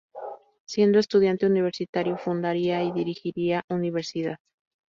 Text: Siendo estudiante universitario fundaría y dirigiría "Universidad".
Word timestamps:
Siendo 0.65 0.97
estudiante 0.97 1.45
universitario 1.45 2.17
fundaría 2.17 2.83
y 2.83 2.91
dirigiría 2.91 3.63
"Universidad". 3.69 4.39